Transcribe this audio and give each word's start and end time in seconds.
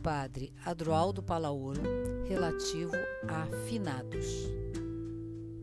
padre 0.00 0.52
Adroaldo 0.64 1.22
Palaoro 1.22 1.82
relativo 2.26 2.92
a 3.28 3.46
finados. 3.66 4.26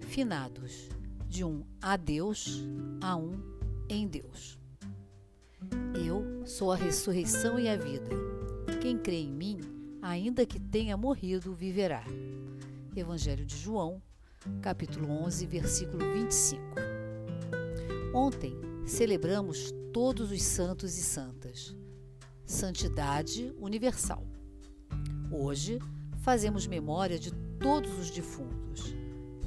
Finados, 0.02 0.90
de 1.28 1.44
um 1.44 1.63
a 1.81 1.97
Deus 1.97 2.63
a 3.02 3.15
um 3.15 3.42
em 3.89 4.08
Deus. 4.08 4.60
Eu 5.96 6.46
sou 6.46 6.71
a 6.71 6.76
ressurreição 6.76 7.60
e 7.60 7.67
a 7.67 7.76
vida. 7.76 8.10
Quem 8.81 8.97
crê 8.97 9.21
em 9.21 9.31
mim, 9.31 9.60
ainda 10.02 10.46
que 10.46 10.60
tenha 10.60 10.96
morrido, 10.96 11.54
viverá. 11.54 12.04
Evangelho 12.96 13.46
de 13.46 13.58
João, 13.58 14.01
capítulo 14.62 15.10
11, 15.10 15.46
versículo 15.47 16.13
25. 16.13 16.63
Ontem 18.13 18.55
celebramos 18.85 19.73
todos 19.91 20.31
os 20.31 20.44
santos 20.44 20.97
e 20.97 21.03
santas. 21.03 21.75
Santidade 22.45 23.53
universal. 23.59 24.23
Hoje 25.30 25.80
fazemos 26.20 26.66
memória 26.66 27.20
de 27.20 27.31
todos 27.59 27.99
os 27.99 28.09
defuntos. 28.09 28.95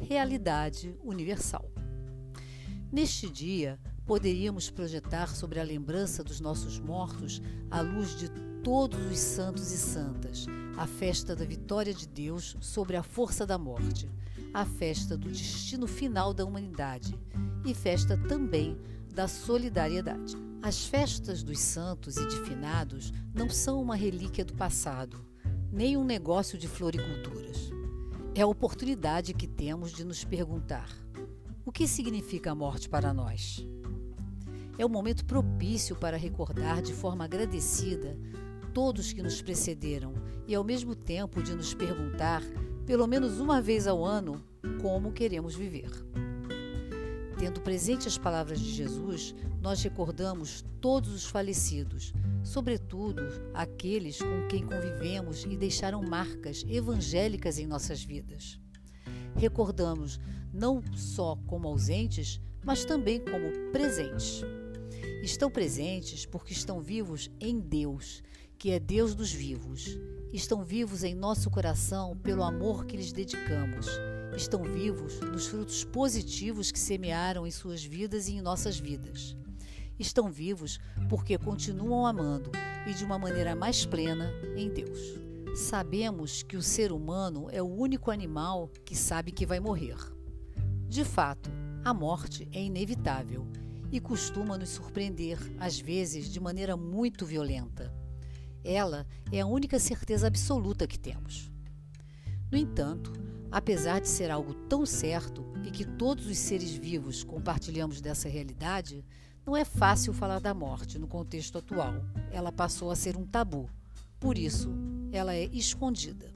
Realidade 0.08 0.94
universal. 1.02 1.70
Neste 2.92 3.30
dia, 3.30 3.78
poderíamos 4.04 4.68
projetar 4.68 5.34
sobre 5.34 5.58
a 5.58 5.64
lembrança 5.64 6.22
dos 6.22 6.38
nossos 6.38 6.78
mortos 6.78 7.40
a 7.70 7.80
luz 7.80 8.18
de 8.18 8.28
todos 8.62 9.00
os 9.10 9.18
santos 9.18 9.72
e 9.72 9.78
santas, 9.78 10.44
a 10.76 10.86
festa 10.86 11.34
da 11.34 11.46
vitória 11.46 11.94
de 11.94 12.06
Deus 12.06 12.56
sobre 12.60 12.96
a 12.96 13.02
força 13.02 13.46
da 13.46 13.56
morte, 13.56 14.06
a 14.52 14.66
festa 14.66 15.16
do 15.16 15.28
destino 15.28 15.86
final 15.86 16.34
da 16.34 16.44
humanidade 16.44 17.18
e 17.64 17.72
festa 17.72 18.18
também 18.28 18.78
da 19.14 19.26
solidariedade. 19.26 20.36
As 20.62 20.84
festas 20.84 21.42
dos 21.42 21.58
santos 21.58 22.18
e 22.18 22.28
de 22.28 22.36
finados 22.42 23.14
não 23.32 23.48
são 23.48 23.80
uma 23.80 23.96
relíquia 23.96 24.44
do 24.44 24.52
passado, 24.52 25.29
nem 25.72 25.96
um 25.96 26.04
negócio 26.04 26.58
de 26.58 26.66
floriculturas. 26.66 27.70
É 28.34 28.42
a 28.42 28.46
oportunidade 28.46 29.34
que 29.34 29.46
temos 29.46 29.92
de 29.92 30.04
nos 30.04 30.24
perguntar: 30.24 30.88
o 31.64 31.70
que 31.70 31.86
significa 31.86 32.50
a 32.50 32.54
morte 32.54 32.88
para 32.88 33.14
nós? 33.14 33.64
É 34.78 34.84
o 34.84 34.88
momento 34.88 35.24
propício 35.24 35.94
para 35.94 36.16
recordar 36.16 36.80
de 36.80 36.92
forma 36.92 37.24
agradecida 37.24 38.16
todos 38.72 39.12
que 39.12 39.22
nos 39.22 39.42
precederam 39.42 40.14
e, 40.46 40.54
ao 40.54 40.64
mesmo 40.64 40.94
tempo, 40.94 41.42
de 41.42 41.54
nos 41.54 41.74
perguntar, 41.74 42.42
pelo 42.86 43.06
menos 43.06 43.40
uma 43.40 43.60
vez 43.60 43.86
ao 43.86 44.04
ano, 44.04 44.42
como 44.80 45.12
queremos 45.12 45.54
viver. 45.54 45.90
Tendo 47.38 47.60
presente 47.60 48.06
as 48.08 48.18
palavras 48.18 48.60
de 48.60 48.70
Jesus, 48.70 49.34
nós 49.60 49.82
recordamos 49.82 50.64
todos 50.80 51.12
os 51.14 51.24
falecidos, 51.24 52.12
sobretudo 52.42 53.22
aqueles 53.54 54.18
com 54.18 54.48
quem 54.48 54.66
convivemos 54.66 55.44
e 55.44 55.56
deixaram 55.56 56.02
marcas 56.02 56.64
evangélicas 56.68 57.58
em 57.58 57.66
nossas 57.66 58.02
vidas. 58.02 58.60
Recordamos 59.36 60.18
não 60.52 60.82
só 60.94 61.36
como 61.46 61.68
ausentes, 61.68 62.40
mas 62.64 62.84
também 62.84 63.20
como 63.20 63.70
presentes. 63.72 64.42
Estão 65.22 65.50
presentes 65.50 66.26
porque 66.26 66.52
estão 66.52 66.80
vivos 66.80 67.30
em 67.40 67.58
Deus, 67.58 68.22
que 68.58 68.70
é 68.70 68.80
Deus 68.80 69.14
dos 69.14 69.32
vivos. 69.32 69.98
Estão 70.32 70.64
vivos 70.64 71.02
em 71.04 71.14
nosso 71.14 71.50
coração 71.50 72.16
pelo 72.16 72.42
amor 72.42 72.86
que 72.86 72.96
lhes 72.96 73.12
dedicamos. 73.12 73.86
Estão 74.36 74.62
vivos 74.62 75.20
nos 75.20 75.46
frutos 75.46 75.84
positivos 75.84 76.70
que 76.70 76.78
semearam 76.78 77.46
em 77.46 77.50
suas 77.50 77.84
vidas 77.84 78.28
e 78.28 78.34
em 78.34 78.40
nossas 78.40 78.78
vidas. 78.78 79.36
Estão 80.00 80.30
vivos 80.30 80.80
porque 81.10 81.36
continuam 81.36 82.06
amando 82.06 82.50
e 82.86 82.94
de 82.94 83.04
uma 83.04 83.18
maneira 83.18 83.54
mais 83.54 83.84
plena 83.84 84.32
em 84.56 84.70
Deus. 84.70 84.98
Sabemos 85.54 86.42
que 86.42 86.56
o 86.56 86.62
ser 86.62 86.90
humano 86.90 87.48
é 87.52 87.60
o 87.60 87.66
único 87.66 88.10
animal 88.10 88.70
que 88.82 88.96
sabe 88.96 89.30
que 89.30 89.44
vai 89.44 89.60
morrer. 89.60 89.98
De 90.88 91.04
fato, 91.04 91.50
a 91.84 91.92
morte 91.92 92.48
é 92.50 92.62
inevitável 92.62 93.46
e 93.92 94.00
costuma 94.00 94.56
nos 94.56 94.70
surpreender, 94.70 95.38
às 95.58 95.78
vezes 95.78 96.30
de 96.30 96.40
maneira 96.40 96.78
muito 96.78 97.26
violenta. 97.26 97.92
Ela 98.64 99.06
é 99.30 99.40
a 99.40 99.46
única 99.46 99.78
certeza 99.78 100.28
absoluta 100.28 100.86
que 100.86 100.98
temos. 100.98 101.52
No 102.50 102.56
entanto, 102.56 103.12
apesar 103.50 104.00
de 104.00 104.08
ser 104.08 104.30
algo 104.30 104.54
tão 104.54 104.86
certo 104.86 105.44
e 105.62 105.70
que 105.70 105.84
todos 105.84 106.26
os 106.26 106.38
seres 106.38 106.72
vivos 106.72 107.22
compartilhamos 107.22 108.00
dessa 108.00 108.30
realidade, 108.30 109.04
não 109.44 109.56
é 109.56 109.64
fácil 109.64 110.12
falar 110.12 110.40
da 110.40 110.54
morte 110.54 110.98
no 110.98 111.08
contexto 111.08 111.58
atual. 111.58 111.94
Ela 112.30 112.52
passou 112.52 112.90
a 112.90 112.96
ser 112.96 113.16
um 113.16 113.26
tabu. 113.26 113.68
Por 114.18 114.36
isso, 114.36 114.70
ela 115.12 115.34
é 115.34 115.44
escondida. 115.46 116.30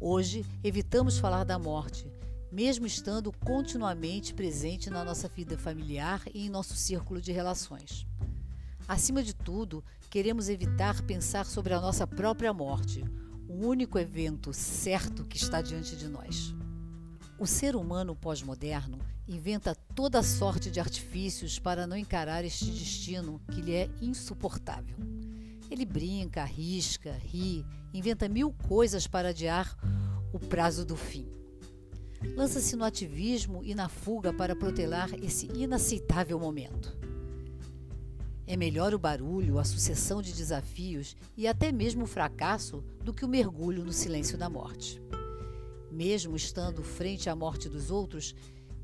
Hoje, 0.00 0.44
evitamos 0.62 1.18
falar 1.18 1.44
da 1.44 1.58
morte, 1.58 2.10
mesmo 2.52 2.86
estando 2.86 3.32
continuamente 3.32 4.34
presente 4.34 4.90
na 4.90 5.04
nossa 5.04 5.28
vida 5.28 5.56
familiar 5.56 6.22
e 6.34 6.46
em 6.46 6.50
nosso 6.50 6.76
círculo 6.76 7.20
de 7.20 7.32
relações. 7.32 8.06
Acima 8.86 9.22
de 9.22 9.34
tudo, 9.34 9.82
queremos 10.10 10.48
evitar 10.48 11.02
pensar 11.02 11.46
sobre 11.46 11.72
a 11.72 11.80
nossa 11.80 12.06
própria 12.06 12.52
morte, 12.52 13.04
o 13.48 13.66
único 13.66 13.98
evento 13.98 14.52
certo 14.52 15.24
que 15.24 15.36
está 15.36 15.62
diante 15.62 15.96
de 15.96 16.08
nós. 16.08 16.54
O 17.38 17.46
ser 17.46 17.74
humano 17.74 18.14
pós-moderno 18.14 18.98
inventa 19.28 19.74
toda 19.94 20.22
sorte 20.22 20.70
de 20.70 20.78
artifícios 20.78 21.58
para 21.58 21.86
não 21.86 21.96
encarar 21.96 22.44
este 22.44 22.66
destino 22.66 23.40
que 23.50 23.60
lhe 23.60 23.74
é 23.74 23.90
insuportável. 24.00 24.96
Ele 25.70 25.84
brinca, 25.84 26.42
arrisca, 26.42 27.12
ri, 27.12 27.66
inventa 27.92 28.28
mil 28.28 28.52
coisas 28.68 29.06
para 29.06 29.30
adiar 29.30 29.76
o 30.32 30.38
prazo 30.38 30.84
do 30.84 30.96
fim. 30.96 31.26
Lança-se 32.36 32.76
no 32.76 32.84
ativismo 32.84 33.64
e 33.64 33.74
na 33.74 33.88
fuga 33.88 34.32
para 34.32 34.54
protelar 34.54 35.12
esse 35.22 35.46
inaceitável 35.54 36.38
momento. 36.38 36.96
É 38.46 38.56
melhor 38.56 38.94
o 38.94 38.98
barulho, 38.98 39.58
a 39.58 39.64
sucessão 39.64 40.22
de 40.22 40.32
desafios 40.32 41.16
e 41.36 41.48
até 41.48 41.72
mesmo 41.72 42.04
o 42.04 42.06
fracasso 42.06 42.84
do 43.02 43.12
que 43.12 43.24
o 43.24 43.28
mergulho 43.28 43.84
no 43.84 43.92
silêncio 43.92 44.38
da 44.38 44.48
morte. 44.48 45.02
Mesmo 45.90 46.36
estando 46.36 46.84
frente 46.84 47.28
à 47.28 47.34
morte 47.34 47.68
dos 47.68 47.90
outros, 47.90 48.36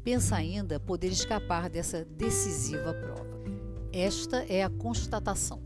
pensa 0.05 0.37
ainda 0.37 0.81
poder 0.81 1.09
escapar 1.09 1.71
dessa 1.71 2.05
decisiva 2.05 2.93
prova. 2.93 3.41
Esta 3.93 4.45
é 4.49 4.63
a 4.63 4.71
constatação. 4.71 5.63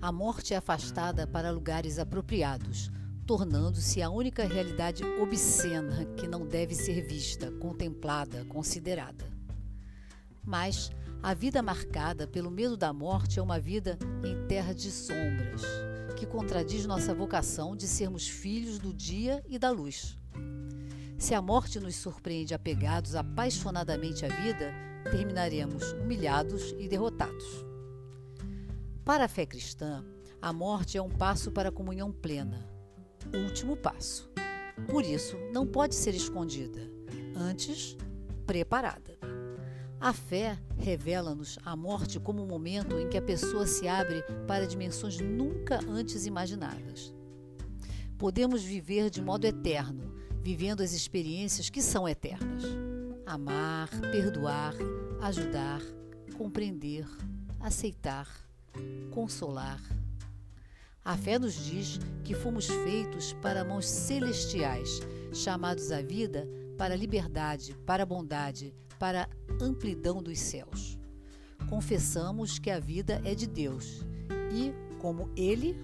A 0.00 0.12
morte 0.12 0.54
é 0.54 0.56
afastada 0.56 1.26
para 1.26 1.50
lugares 1.50 1.98
apropriados, 1.98 2.90
tornando-se 3.26 4.00
a 4.00 4.08
única 4.08 4.44
realidade 4.44 5.02
obscena 5.20 6.04
que 6.16 6.28
não 6.28 6.46
deve 6.46 6.74
ser 6.74 7.02
vista, 7.02 7.50
contemplada, 7.52 8.44
considerada. 8.44 9.26
Mas 10.44 10.90
a 11.22 11.34
vida 11.34 11.60
marcada 11.60 12.26
pelo 12.26 12.50
medo 12.50 12.76
da 12.76 12.92
morte 12.92 13.38
é 13.40 13.42
uma 13.42 13.58
vida 13.58 13.98
em 14.24 14.46
terra 14.46 14.72
de 14.72 14.92
sombras, 14.92 15.62
que 16.16 16.24
contradiz 16.24 16.86
nossa 16.86 17.12
vocação 17.12 17.74
de 17.74 17.88
sermos 17.88 18.28
filhos 18.28 18.78
do 18.78 18.94
dia 18.94 19.42
e 19.48 19.58
da 19.58 19.70
luz. 19.70 20.16
Se 21.18 21.34
a 21.34 21.40
morte 21.40 21.80
nos 21.80 21.96
surpreende 21.96 22.52
apegados 22.52 23.14
apaixonadamente 23.14 24.26
à 24.26 24.28
vida, 24.28 24.72
terminaremos 25.10 25.92
humilhados 25.92 26.74
e 26.78 26.86
derrotados. 26.88 27.64
Para 29.02 29.24
a 29.24 29.28
fé 29.28 29.46
cristã, 29.46 30.04
a 30.42 30.52
morte 30.52 30.98
é 30.98 31.02
um 31.02 31.08
passo 31.08 31.50
para 31.50 31.70
a 31.70 31.72
comunhão 31.72 32.12
plena, 32.12 32.68
último 33.34 33.76
passo. 33.76 34.30
Por 34.90 35.04
isso, 35.04 35.36
não 35.52 35.66
pode 35.66 35.94
ser 35.94 36.14
escondida, 36.14 36.82
antes, 37.34 37.96
preparada. 38.46 39.18
A 39.98 40.12
fé 40.12 40.58
revela-nos 40.76 41.58
a 41.64 41.74
morte 41.74 42.20
como 42.20 42.42
um 42.42 42.46
momento 42.46 42.98
em 42.98 43.08
que 43.08 43.16
a 43.16 43.22
pessoa 43.22 43.66
se 43.66 43.88
abre 43.88 44.22
para 44.46 44.66
dimensões 44.66 45.18
nunca 45.18 45.80
antes 45.88 46.26
imaginadas. 46.26 47.14
Podemos 48.18 48.62
viver 48.62 49.08
de 49.08 49.22
modo 49.22 49.46
eterno, 49.46 50.14
vivendo 50.46 50.80
as 50.80 50.92
experiências 50.92 51.68
que 51.68 51.82
são 51.82 52.08
eternas. 52.08 52.62
Amar, 53.26 53.90
perdoar, 54.12 54.74
ajudar, 55.20 55.82
compreender, 56.38 57.04
aceitar, 57.58 58.28
consolar. 59.10 59.82
A 61.04 61.16
fé 61.16 61.36
nos 61.36 61.52
diz 61.52 61.98
que 62.22 62.32
fomos 62.32 62.68
feitos 62.68 63.32
para 63.42 63.64
mãos 63.64 63.88
celestiais, 63.88 65.00
chamados 65.32 65.90
à 65.90 66.00
vida 66.00 66.48
para 66.78 66.94
a 66.94 66.96
liberdade, 66.96 67.76
para 67.84 68.04
a 68.04 68.06
bondade, 68.06 68.72
para 69.00 69.24
a 69.24 69.64
amplidão 69.64 70.22
dos 70.22 70.38
céus. 70.38 70.96
Confessamos 71.68 72.60
que 72.60 72.70
a 72.70 72.78
vida 72.78 73.20
é 73.24 73.34
de 73.34 73.48
Deus 73.48 74.06
e, 74.54 74.72
como 75.00 75.28
Ele, 75.36 75.76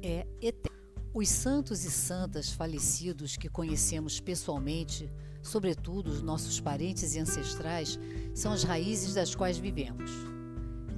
é 0.00 0.24
eterno. 0.40 0.81
Os 1.14 1.28
santos 1.28 1.84
e 1.84 1.90
santas 1.90 2.50
falecidos 2.50 3.36
que 3.36 3.46
conhecemos 3.46 4.18
pessoalmente, 4.18 5.12
sobretudo 5.42 6.10
os 6.10 6.22
nossos 6.22 6.58
parentes 6.58 7.14
e 7.14 7.18
ancestrais, 7.18 7.98
são 8.34 8.50
as 8.50 8.62
raízes 8.62 9.12
das 9.12 9.34
quais 9.34 9.58
vivemos. 9.58 10.10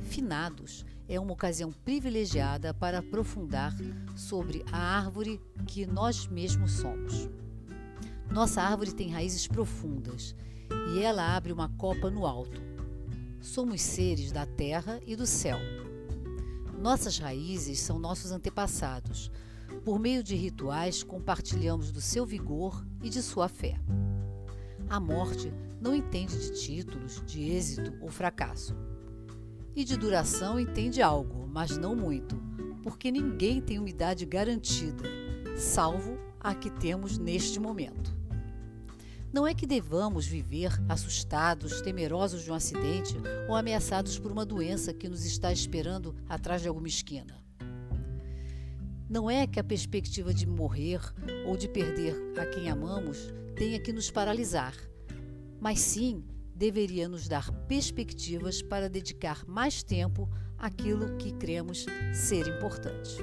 Finados 0.05 0.87
é 1.09 1.19
uma 1.19 1.33
ocasião 1.33 1.73
privilegiada 1.73 2.73
para 2.73 2.99
aprofundar 2.99 3.75
sobre 4.15 4.65
a 4.71 4.79
árvore 4.79 5.41
que 5.67 5.85
nós 5.85 6.29
mesmos 6.29 6.75
somos. 6.75 7.29
Nossa 8.31 8.63
árvore 8.63 8.93
tem 8.95 9.11
raízes 9.11 9.49
profundas 9.49 10.37
e 10.95 11.03
ela 11.03 11.35
abre 11.35 11.53
uma 11.53 11.69
copa 11.71 12.09
no 12.09 12.25
alto. 12.25 12.63
Somos 13.41 13.83
seres 13.83 14.31
da 14.31 14.47
terra 14.47 15.01
e 15.09 15.17
do 15.17 15.27
céu. 15.27 15.59
Nossas 16.79 17.19
raízes 17.19 17.81
são 17.81 17.99
nossos 17.99 18.31
antepassados. 18.31 19.29
Por 19.83 19.99
meio 19.99 20.23
de 20.23 20.35
rituais, 20.35 21.03
compartilhamos 21.03 21.91
do 21.91 22.01
seu 22.01 22.25
vigor 22.27 22.87
e 23.03 23.09
de 23.09 23.23
sua 23.23 23.49
fé. 23.49 23.79
A 24.89 25.01
morte 25.01 25.53
não 25.81 25.95
entende 25.95 26.39
de 26.39 26.61
títulos, 26.61 27.23
de 27.27 27.51
êxito 27.51 27.93
ou 28.01 28.09
fracasso. 28.09 28.77
E 29.75 29.85
de 29.85 29.97
duração 29.97 30.59
entende 30.59 31.03
algo, 31.03 31.47
mas 31.47 31.77
não 31.77 31.95
muito, 31.97 32.37
porque 32.83 33.11
ninguém 33.11 33.61
tem 33.61 33.79
uma 33.79 33.89
idade 33.89 34.25
garantida, 34.25 35.05
salvo 35.57 36.19
a 36.41 36.55
que 36.55 36.71
temos 36.71 37.19
neste 37.19 37.59
momento. 37.59 38.15
Não 39.33 39.47
é 39.47 39.53
que 39.53 39.67
devamos 39.67 40.27
viver 40.27 40.71
assustados, 40.89 41.81
temerosos 41.81 42.45
de 42.45 42.53
um 42.53 42.55
acidente 42.55 43.17
ou 43.49 43.57
ameaçados 43.57 44.17
por 44.17 44.31
uma 44.31 44.47
doença 44.47 44.95
que 44.95 45.09
nos 45.09 45.25
está 45.25 45.53
esperando 45.53 46.15
atrás 46.29 46.63
de 46.63 46.69
alguma 46.69 46.87
esquina. 46.87 47.44
Não 49.15 49.31
é 49.31 49.47
que 49.47 49.61
a 49.61 49.65
perspectiva 49.65 50.35
de 50.35 50.45
morrer 50.45 51.01
ou 51.47 51.57
de 51.57 51.69
perder 51.69 52.17
a 52.37 52.45
quem 52.47 52.69
amamos 52.69 53.33
tenha 53.55 53.79
que 53.79 53.93
nos 53.93 54.11
paralisar, 54.11 54.75
mas 55.61 55.79
sim 55.79 56.25
deveria 56.53 57.09
nos 57.09 57.29
dar 57.29 57.49
perspectivas 57.69 58.61
para 58.61 58.89
dedicar 58.89 59.47
mais 59.47 59.85
tempo 59.85 60.29
àquilo 60.59 61.17
que 61.17 61.31
cremos 61.31 61.87
ser 62.13 62.49
importante. 62.49 63.17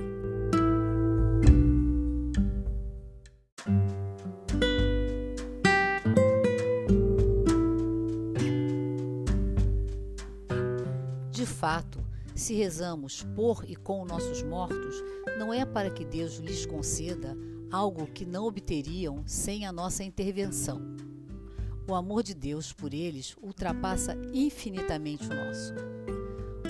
Se 12.41 12.55
rezamos 12.55 13.23
por 13.35 13.63
e 13.69 13.75
com 13.75 14.03
nossos 14.03 14.41
mortos, 14.41 14.95
não 15.37 15.53
é 15.53 15.63
para 15.63 15.91
que 15.91 16.03
Deus 16.03 16.37
lhes 16.37 16.65
conceda 16.65 17.37
algo 17.71 18.07
que 18.07 18.25
não 18.25 18.45
obteriam 18.45 19.23
sem 19.27 19.63
a 19.65 19.71
nossa 19.71 20.03
intervenção. 20.03 20.81
O 21.87 21.93
amor 21.93 22.23
de 22.23 22.33
Deus 22.33 22.73
por 22.73 22.95
eles 22.95 23.35
ultrapassa 23.41 24.17
infinitamente 24.33 25.25
o 25.25 25.35
nosso. 25.35 25.73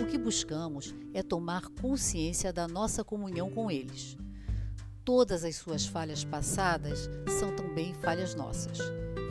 O 0.01 0.05
que 0.07 0.17
buscamos 0.17 0.93
é 1.13 1.23
tomar 1.23 1.69
consciência 1.81 2.51
da 2.51 2.67
nossa 2.67 3.01
comunhão 3.01 3.49
com 3.49 3.71
eles. 3.71 4.17
Todas 5.05 5.45
as 5.45 5.55
suas 5.55 5.85
falhas 5.85 6.25
passadas 6.25 7.09
são 7.39 7.55
também 7.55 7.93
falhas 7.93 8.35
nossas, 8.35 8.77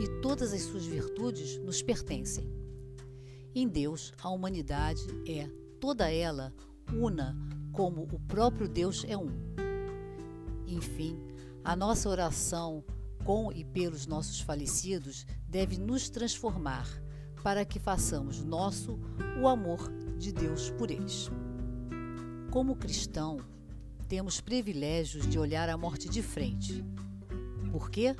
e 0.01 0.21
todas 0.21 0.53
as 0.53 0.63
suas 0.63 0.85
virtudes 0.85 1.59
nos 1.59 1.83
pertencem. 1.83 2.51
Em 3.53 3.67
Deus, 3.67 4.11
a 4.21 4.29
humanidade 4.29 5.03
é, 5.27 5.47
toda 5.81 6.11
ela, 6.11 6.53
una, 6.93 7.35
como 7.73 8.03
o 8.03 8.19
próprio 8.19 8.69
Deus 8.69 9.03
é 9.07 9.17
um. 9.17 9.31
Enfim, 10.67 11.19
a 11.63 11.75
nossa 11.75 12.07
oração 12.07 12.85
com 13.25 13.51
e 13.51 13.65
pelos 13.65 14.05
nossos 14.05 14.39
falecidos 14.39 15.25
deve 15.47 15.77
nos 15.77 16.07
transformar 16.09 16.87
para 17.43 17.65
que 17.65 17.79
façamos 17.79 18.43
nosso 18.43 18.99
o 19.41 19.47
amor 19.47 19.91
de 20.19 20.31
Deus 20.31 20.69
por 20.69 20.91
eles. 20.91 21.31
Como 22.51 22.75
cristão, 22.75 23.37
temos 24.07 24.39
privilégios 24.39 25.27
de 25.27 25.39
olhar 25.39 25.67
a 25.67 25.77
morte 25.77 26.07
de 26.07 26.21
frente. 26.21 26.85
Por 27.71 27.89
quê? 27.89 28.15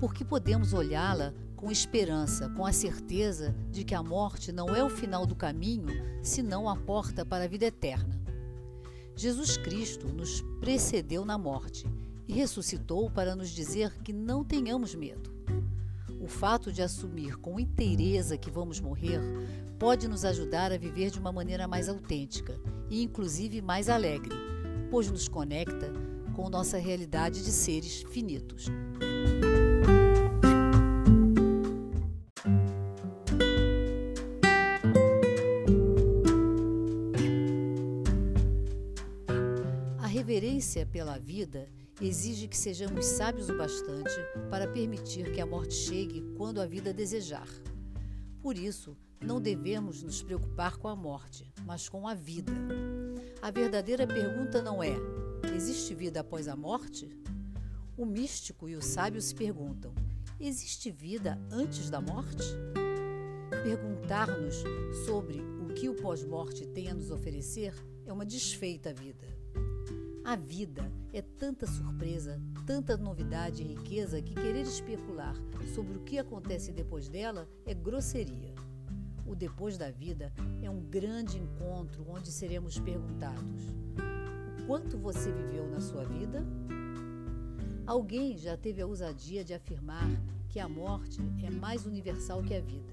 Porque 0.00 0.24
podemos 0.24 0.72
olhá-la 0.72 1.34
com 1.58 1.72
esperança, 1.72 2.48
com 2.50 2.64
a 2.64 2.72
certeza 2.72 3.52
de 3.68 3.82
que 3.82 3.94
a 3.94 4.02
morte 4.02 4.52
não 4.52 4.74
é 4.76 4.82
o 4.82 4.88
final 4.88 5.26
do 5.26 5.34
caminho, 5.34 5.88
senão 6.22 6.68
a 6.68 6.76
porta 6.76 7.26
para 7.26 7.44
a 7.44 7.48
vida 7.48 7.66
eterna. 7.66 8.16
Jesus 9.16 9.56
Cristo 9.56 10.06
nos 10.06 10.40
precedeu 10.60 11.24
na 11.24 11.36
morte 11.36 11.84
e 12.28 12.32
ressuscitou 12.32 13.10
para 13.10 13.34
nos 13.34 13.50
dizer 13.50 13.92
que 14.04 14.12
não 14.12 14.44
tenhamos 14.44 14.94
medo. 14.94 15.34
O 16.20 16.28
fato 16.28 16.72
de 16.72 16.80
assumir 16.80 17.36
com 17.38 17.58
inteireza 17.58 18.38
que 18.38 18.52
vamos 18.52 18.78
morrer 18.78 19.20
pode 19.80 20.06
nos 20.06 20.24
ajudar 20.24 20.70
a 20.70 20.78
viver 20.78 21.10
de 21.10 21.18
uma 21.18 21.32
maneira 21.32 21.66
mais 21.66 21.88
autêntica 21.88 22.56
e, 22.88 23.02
inclusive, 23.02 23.60
mais 23.60 23.88
alegre, 23.88 24.34
pois 24.92 25.10
nos 25.10 25.26
conecta 25.26 25.92
com 26.36 26.48
nossa 26.48 26.78
realidade 26.78 27.42
de 27.42 27.50
seres 27.50 28.04
finitos. 28.10 28.66
Vida 41.38 41.68
exige 42.00 42.48
que 42.48 42.56
sejamos 42.56 43.06
sábios 43.06 43.48
o 43.48 43.56
bastante 43.56 44.16
para 44.50 44.66
permitir 44.66 45.32
que 45.32 45.40
a 45.40 45.46
morte 45.46 45.72
chegue 45.72 46.20
quando 46.36 46.60
a 46.60 46.66
vida 46.66 46.92
desejar. 46.92 47.46
Por 48.42 48.58
isso, 48.58 48.96
não 49.24 49.40
devemos 49.40 50.02
nos 50.02 50.20
preocupar 50.20 50.78
com 50.78 50.88
a 50.88 50.96
morte, 50.96 51.48
mas 51.64 51.88
com 51.88 52.08
a 52.08 52.14
vida. 52.14 52.52
A 53.40 53.52
verdadeira 53.52 54.04
pergunta 54.04 54.60
não 54.60 54.82
é: 54.82 54.96
existe 55.54 55.94
vida 55.94 56.18
após 56.18 56.48
a 56.48 56.56
morte? 56.56 57.08
O 57.96 58.04
místico 58.04 58.68
e 58.68 58.74
o 58.74 58.82
sábio 58.82 59.22
se 59.22 59.32
perguntam: 59.32 59.94
existe 60.40 60.90
vida 60.90 61.38
antes 61.52 61.88
da 61.88 62.00
morte? 62.00 62.48
Perguntar-nos 63.62 64.56
sobre 65.06 65.40
o 65.40 65.72
que 65.72 65.88
o 65.88 65.94
pós-morte 65.94 66.66
tem 66.66 66.88
a 66.88 66.94
nos 66.94 67.12
oferecer 67.12 67.72
é 68.04 68.12
uma 68.12 68.26
desfeita 68.26 68.92
vida. 68.92 69.38
A 70.28 70.36
vida 70.36 70.92
é 71.10 71.22
tanta 71.22 71.66
surpresa, 71.66 72.38
tanta 72.66 72.98
novidade 72.98 73.62
e 73.62 73.66
riqueza 73.68 74.20
que 74.20 74.34
querer 74.34 74.60
especular 74.60 75.34
sobre 75.74 75.96
o 75.96 76.02
que 76.02 76.18
acontece 76.18 76.70
depois 76.70 77.08
dela 77.08 77.48
é 77.64 77.72
grosseria. 77.72 78.54
O 79.26 79.34
depois 79.34 79.78
da 79.78 79.90
vida 79.90 80.30
é 80.60 80.68
um 80.68 80.82
grande 80.82 81.38
encontro 81.38 82.04
onde 82.06 82.30
seremos 82.30 82.78
perguntados: 82.78 83.72
o 84.60 84.66
quanto 84.66 84.98
você 84.98 85.32
viveu 85.32 85.66
na 85.66 85.80
sua 85.80 86.04
vida? 86.04 86.44
Alguém 87.86 88.36
já 88.36 88.54
teve 88.54 88.82
a 88.82 88.86
ousadia 88.86 89.42
de 89.42 89.54
afirmar 89.54 90.10
que 90.50 90.60
a 90.60 90.68
morte 90.68 91.22
é 91.42 91.48
mais 91.48 91.86
universal 91.86 92.42
que 92.42 92.54
a 92.54 92.60
vida. 92.60 92.92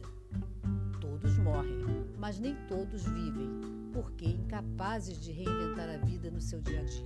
Todos 1.02 1.38
morrem, 1.40 1.82
mas 2.18 2.40
nem 2.40 2.56
todos 2.70 3.04
vivem, 3.04 3.85
porque 3.96 4.26
incapazes 4.26 5.18
de 5.22 5.32
reinventar 5.32 5.90
a 5.90 5.96
vida 5.96 6.30
no 6.30 6.42
seu 6.42 6.60
dia 6.60 6.82
a 6.82 6.84
dia. 6.84 7.06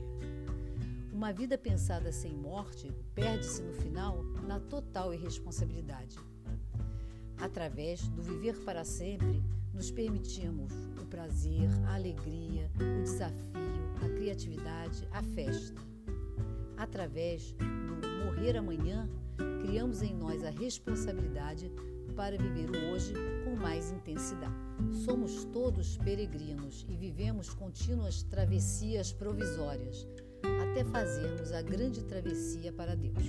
Uma 1.13 1.31
vida 1.31 1.55
pensada 1.55 2.12
sem 2.12 2.34
morte 2.34 2.91
perde-se 3.13 3.62
no 3.62 3.74
final 3.74 4.24
na 4.48 4.60
total 4.60 5.13
irresponsabilidade. 5.13 6.17
Através 7.38 8.08
do 8.08 8.24
viver 8.24 8.58
para 8.65 8.84
sempre, 8.84 9.39
nos 9.72 9.91
permitimos 9.91 10.74
o 11.00 11.05
prazer, 11.05 11.69
a 11.86 11.93
alegria, 11.93 12.72
o 12.75 13.03
desafio, 13.03 13.38
a 14.03 14.10
criatividade, 14.10 15.08
a 15.12 15.22
festa. 15.22 15.79
Através 16.75 17.51
do 17.51 18.25
morrer 18.25 18.58
amanhã, 18.58 19.08
criamos 19.62 20.01
em 20.01 20.15
nós 20.15 20.43
a 20.43 20.50
responsabilidade 20.50 21.72
para 22.15 22.36
viver 22.36 22.72
o 22.72 22.91
hoje 22.91 23.13
mais 23.60 23.92
intensidade. 23.92 24.56
Somos 25.06 25.44
todos 25.46 25.98
peregrinos 25.98 26.86
e 26.88 26.96
vivemos 26.96 27.50
contínuas 27.54 28.24
travessias 28.24 29.12
provisórias 29.12 30.08
até 30.62 30.84
fazermos 30.86 31.51
a 31.51 31.62
grande 31.62 32.04
travessia 32.04 32.72
para 32.72 32.96
Deus. 32.96 33.24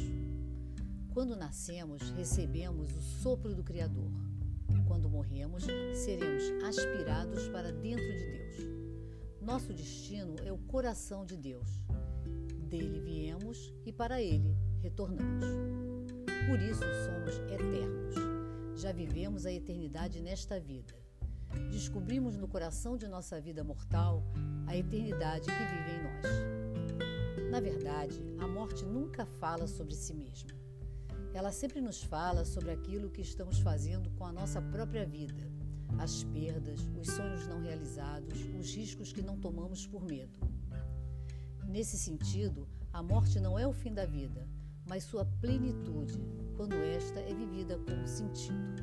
Quando 1.13 1.35
nascemos, 1.35 2.11
recebemos 2.11 2.95
o 2.97 3.01
sopro 3.01 3.55
do 3.55 3.65
Criador. 3.65 4.11
Quando 4.87 5.11
morremos, 5.11 5.65
seremos 5.95 6.45
aspirados 6.65 7.49
para 7.49 7.73
dentro 7.73 8.05
de 8.05 8.27
Deus. 8.27 8.81
Nosso 9.41 9.73
destino 9.73 10.37
é 10.45 10.53
o 10.53 10.59
coração 10.59 11.25
de 11.25 11.37
Deus. 11.37 11.69
Dele 12.69 13.01
viemos 13.01 13.73
e 13.85 13.93
para 13.93 14.23
ele 14.23 14.57
retornamos. 14.81 15.45
Por 16.49 16.61
isso 16.61 16.83
somos 17.05 17.37
eternos. 17.51 18.30
Já 18.81 18.93
vivemos 18.93 19.45
a 19.45 19.53
eternidade 19.53 20.23
nesta 20.23 20.59
vida. 20.59 20.95
Descobrimos 21.71 22.39
no 22.39 22.49
coração 22.49 22.97
de 22.97 23.07
nossa 23.07 23.39
vida 23.39 23.63
mortal 23.63 24.23
a 24.67 24.75
eternidade 24.75 25.45
que 25.45 25.65
vive 25.73 25.91
em 25.97 26.03
nós. 26.03 27.51
Na 27.51 27.61
verdade, 27.61 28.19
a 28.39 28.49
morte 28.49 28.87
nunca 28.87 29.27
fala 29.27 29.67
sobre 29.67 29.95
si 29.95 30.15
mesma. 30.15 30.53
Ela 31.35 31.53
sempre 31.53 31.83
nos 31.83 32.03
fala 32.03 32.43
sobre 32.47 32.71
aquilo 32.71 33.11
que 33.11 33.21
estamos 33.21 33.59
fazendo 33.59 34.09
com 34.13 34.25
a 34.25 34.33
nossa 34.33 34.63
própria 34.63 35.05
vida, 35.05 35.47
as 35.99 36.25
perdas, 36.25 36.81
os 36.99 37.09
sonhos 37.09 37.47
não 37.47 37.61
realizados, 37.61 38.41
os 38.59 38.75
riscos 38.75 39.13
que 39.13 39.21
não 39.21 39.39
tomamos 39.39 39.87
por 39.87 40.03
medo. 40.03 40.39
Nesse 41.67 41.99
sentido, 41.99 42.67
a 42.91 43.03
morte 43.03 43.39
não 43.41 43.59
é 43.59 43.67
o 43.67 43.75
fim 43.75 43.93
da 43.93 44.07
vida, 44.07 44.49
mas 44.89 45.05
sua 45.05 45.27
plenitude, 45.27 46.19
quando 46.61 46.75
esta 46.75 47.19
é 47.21 47.33
vivida 47.33 47.79
com 47.79 48.07
sentido. 48.07 48.83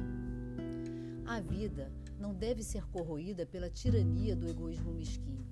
A 1.27 1.39
vida 1.39 1.91
não 2.19 2.34
deve 2.34 2.63
ser 2.63 2.84
corroída 2.88 3.46
pela 3.46 3.69
tirania 3.69 4.36
do 4.36 4.50
egoísmo 4.50 4.91
mesquinho. 4.91 5.46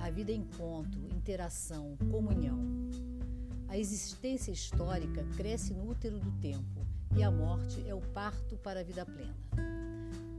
A 0.00 0.08
vida 0.08 0.30
é 0.30 0.36
encontro, 0.36 1.04
interação, 1.12 1.96
comunhão. 2.12 2.60
A 3.66 3.76
existência 3.76 4.52
histórica 4.52 5.24
cresce 5.36 5.74
no 5.74 5.90
útero 5.90 6.20
do 6.20 6.30
tempo 6.38 6.86
e 7.16 7.24
a 7.24 7.30
morte 7.32 7.84
é 7.88 7.94
o 7.94 8.00
parto 8.00 8.56
para 8.58 8.78
a 8.78 8.84
vida 8.84 9.04
plena. 9.04 9.34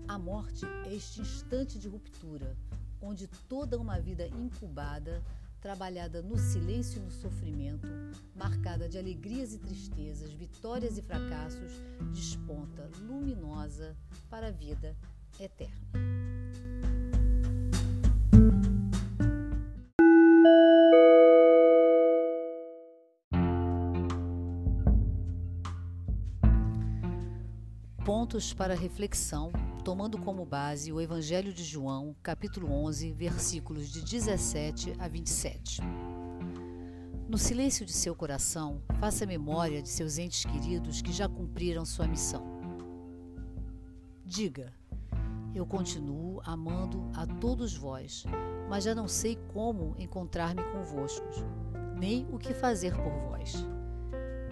A 0.07 0.17
morte 0.17 0.65
é 0.85 0.95
este 0.95 1.19
instante 1.19 1.77
de 1.77 1.89
ruptura, 1.89 2.55
onde 3.01 3.27
toda 3.49 3.77
uma 3.77 3.99
vida 3.99 4.25
incubada 4.27 5.21
trabalhada 5.63 6.21
no 6.21 6.37
silêncio 6.37 6.99
e 7.01 7.05
no 7.05 7.09
sofrimento, 7.09 7.87
marcada 8.35 8.89
de 8.89 8.97
alegrias 8.97 9.53
e 9.53 9.59
tristezas, 9.59 10.29
vitórias 10.33 10.97
e 10.97 11.01
fracassos, 11.01 11.71
desponta 12.11 12.89
luminosa 12.99 13.95
para 14.29 14.47
a 14.47 14.51
vida 14.51 14.93
eterna. 15.39 15.87
Pontos 28.03 28.53
para 28.53 28.75
reflexão 28.75 29.49
tomando 29.83 30.17
como 30.17 30.45
base 30.45 30.93
o 30.93 31.01
Evangelho 31.01 31.53
de 31.53 31.61
João, 31.61 32.15
capítulo 32.23 32.71
11, 32.71 33.11
versículos 33.11 33.89
de 33.89 34.01
17 34.01 34.95
a 34.97 35.09
27. 35.09 35.81
No 37.27 37.37
silêncio 37.37 37.85
de 37.85 37.91
seu 37.91 38.15
coração, 38.15 38.81
faça 38.97 39.25
memória 39.25 39.81
de 39.81 39.89
seus 39.89 40.17
entes 40.17 40.45
queridos 40.45 41.01
que 41.01 41.11
já 41.11 41.27
cumpriram 41.27 41.83
sua 41.83 42.07
missão. 42.07 42.45
Diga: 44.25 44.73
Eu 45.53 45.65
continuo 45.65 46.41
amando 46.45 47.11
a 47.13 47.25
todos 47.25 47.75
vós, 47.75 48.23
mas 48.69 48.85
já 48.85 48.95
não 48.95 49.09
sei 49.09 49.35
como 49.53 49.95
encontrar-me 49.99 50.63
convosco, 50.63 51.27
nem 51.97 52.25
o 52.31 52.39
que 52.39 52.53
fazer 52.53 52.95
por 52.95 53.11
vós. 53.27 53.53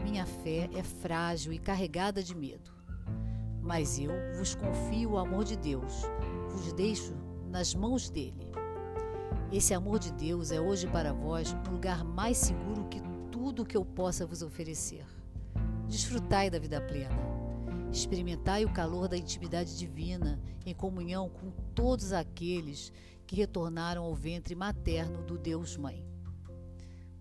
Minha 0.04 0.26
fé 0.26 0.70
é 0.76 0.84
frágil 0.84 1.54
e 1.54 1.60
carregada 1.60 2.22
de 2.22 2.36
medo. 2.36 2.81
Mas 3.62 4.00
eu 4.00 4.12
vos 4.38 4.56
confio 4.56 5.12
o 5.12 5.18
amor 5.18 5.44
de 5.44 5.56
Deus, 5.56 6.04
vos 6.50 6.74
deixo 6.74 7.14
nas 7.50 7.76
mãos 7.76 8.10
dele. 8.10 8.52
Esse 9.52 9.74
amor 9.74 10.00
de 10.00 10.12
Deus 10.14 10.52
é 10.52 10.60
hoje 10.60 10.88
para 10.88 11.14
vós 11.14 11.54
um 11.54 11.74
lugar 11.74 12.04
mais 12.04 12.38
seguro 12.38 12.88
que 12.88 13.02
tudo 13.30 13.66
que 13.66 13.76
eu 13.76 13.84
possa 13.84 14.26
vos 14.26 14.42
oferecer. 14.42 15.06
Desfrutai 15.88 16.50
da 16.50 16.58
vida 16.58 16.80
plena. 16.80 17.16
Experimentai 17.92 18.64
o 18.64 18.72
calor 18.72 19.10
da 19.10 19.18
intimidade 19.18 19.78
divina 19.78 20.40
em 20.66 20.74
comunhão 20.74 21.30
com 21.30 21.52
todos 21.76 22.14
aqueles 22.14 22.94
que 23.28 23.36
retornaram 23.36 24.04
ao 24.04 24.16
ventre 24.16 24.56
materno 24.56 25.22
do 25.24 25.38
Deus 25.38 25.76
Mãe. 25.76 26.06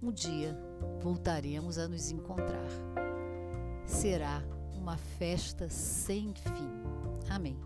Um 0.00 0.12
dia 0.12 0.56
voltaremos 1.00 1.78
a 1.78 1.88
nos 1.88 2.10
encontrar. 2.10 2.70
Será 3.84 4.42
uma 4.90 4.96
festa 4.96 5.68
sem 5.68 6.34
fim. 6.34 6.68
Amém. 7.30 7.56